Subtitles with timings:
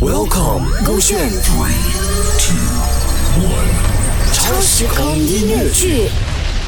[0.00, 1.28] Welcome，勾选。
[4.32, 6.08] 超时空音乐剧，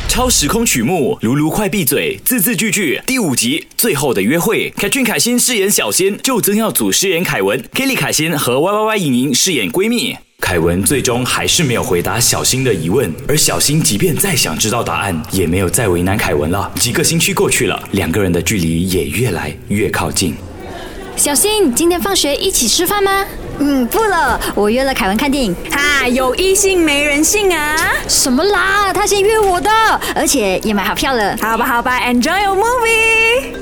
[0.08, 3.00] 超时空曲目，卢卢快闭嘴，字字句句。
[3.06, 10.16] 第五集，最后的约会，凯俊凯欣饰演小仙，就曾耀祖饰演凯文，Kelly 凯欣和 Y Y Y 莹莹饰演闺蜜。
[10.40, 16.68] 凯文最终还是没有回答小新的疑问，而小新即便再想知道答案，也没有再为难凯文了。
[16.80, 20.34] 几个星期过去了，两个人的距离也越来越靠近。
[21.16, 23.24] 小新，今天放学一起吃饭吗？
[23.59, 25.55] 嗯，不了，我约了凯文看电影。
[25.70, 27.77] 哈，有异性没人性啊？
[28.09, 28.91] 什么啦？
[28.92, 29.70] 他先约我的，
[30.14, 31.36] 而且也买好票了。
[31.41, 33.52] 好吧，好吧，Enjoy your movie。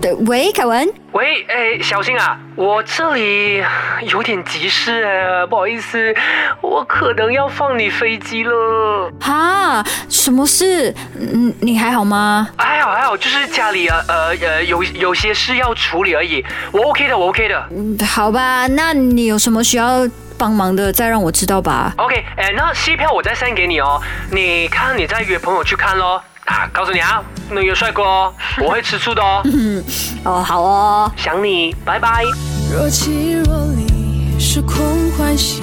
[0.00, 0.88] 对，喂，凯文。
[1.12, 3.62] 喂，哎，小新啊，我这里
[4.08, 6.14] 有点急事哎，不好意思，
[6.60, 9.12] 我可能要放你飞机了。
[9.20, 10.92] 哈，什么事？
[11.20, 12.48] 嗯，你还好吗？
[12.82, 16.44] 还好还好，就是家里啊，呃呃，有有些事要处理而已。
[16.72, 17.68] 我 OK 的，我 OK 的。
[17.70, 21.92] 嗯，好吧，那你有什么需要帮忙的，再让我知道吧。
[21.98, 24.00] OK，哎，那戏票我再 send 给你哦，
[24.32, 26.20] 你看你再约朋友去看咯。
[26.46, 29.42] 啊，告诉你啊，能有帅哥哦， 我会吃醋的哦。
[30.24, 31.12] 哦，好哦。
[31.16, 32.24] 想你，拜拜。
[32.72, 35.60] 若即若离，是空欢喜，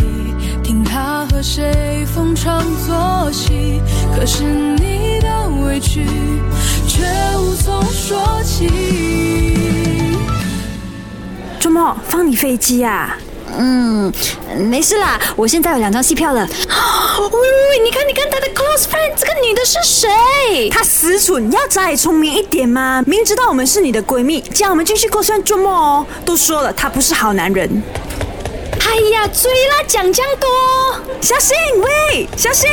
[1.39, 3.81] 和谁逢场作戏。
[4.13, 6.05] 可是你的委屈，
[6.85, 7.01] 却
[7.37, 8.67] 无从说起。
[11.57, 13.17] 周末放你飞机啊？
[13.57, 14.11] 嗯，
[14.69, 16.41] 没事啦，我现在有两张戏票了。
[16.41, 20.69] 喂 喂喂，你看你看他的 close friend，这个女的是谁？
[20.69, 23.01] 她死蠢，要再聪明一点吗？
[23.07, 26.05] 明知道我们是你的闺蜜，叫我们继续过算周末哦。
[26.25, 27.81] 都说了，他不是好男人。
[28.89, 30.49] 哎呀，追啦，讲讲多。
[31.21, 32.67] 小心，喂，小心！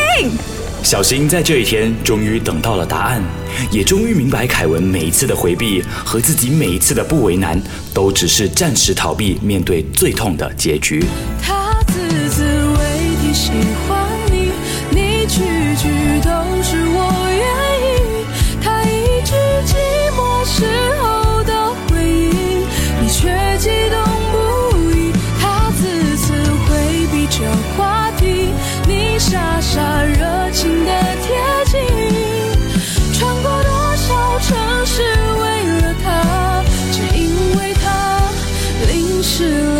[0.82, 3.22] 小新在这一天终于等到了答案，
[3.70, 7.60] 也终于明白凯文每一次的回避和自己每一次的不为难，
[7.92, 11.04] 都只是暂时逃避面对最痛的结局。
[11.42, 11.65] 他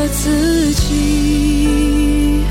[0.09, 2.45] 自己。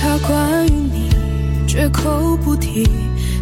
[0.00, 1.10] 他关于你
[1.66, 2.88] 绝口不提，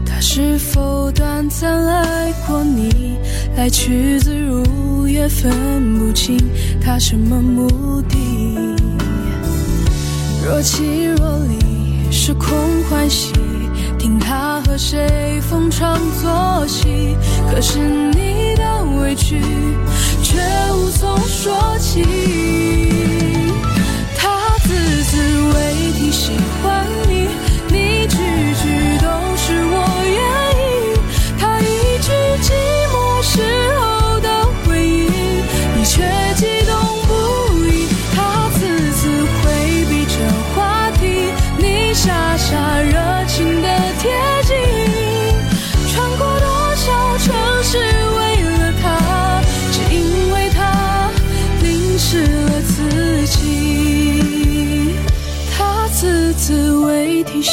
[0.04, 3.16] 他是否短暂爱过你？
[3.54, 6.38] 来去自如也分不清
[6.81, 8.16] 他什么目的。
[10.44, 12.50] 若即若离，是空
[12.91, 13.32] 欢喜，
[13.97, 17.16] 听他和谁逢场作戏。
[17.48, 19.41] 可是你的委屈，
[20.20, 20.38] 却
[20.75, 23.22] 无从说起。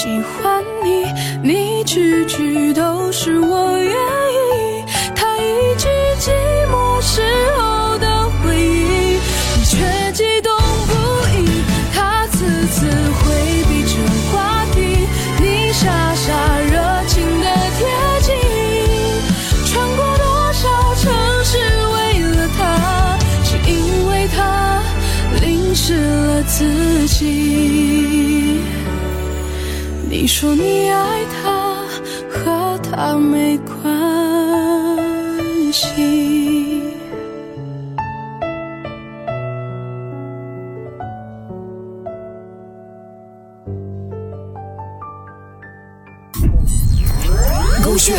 [0.01, 1.03] 喜欢你，
[1.43, 4.85] 你句句都是我愿意。
[5.13, 5.89] 他一句
[6.21, 6.31] 寂
[6.71, 7.21] 寞时
[7.57, 9.19] 候的回应，
[9.57, 9.75] 你却
[10.13, 10.55] 激动
[10.87, 10.93] 不
[11.35, 11.65] 已。
[11.93, 13.99] 他次次回避这
[14.31, 15.05] 话题，
[15.41, 16.31] 你傻傻
[16.61, 16.79] 热
[17.09, 17.45] 情的
[17.77, 17.85] 贴
[18.21, 18.33] 近。
[19.65, 21.11] 穿过多少城
[21.43, 21.57] 市
[21.93, 24.81] 为了他，只因为他
[25.41, 27.98] 淋湿了自己。
[30.29, 31.87] 你说你爱他，
[32.29, 33.73] 和他没关
[35.73, 36.83] 系。
[47.83, 48.15] 勾选。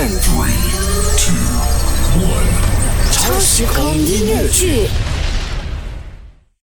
[3.13, 4.89] 超时空音乐剧，